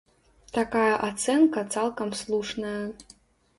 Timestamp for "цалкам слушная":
1.75-2.83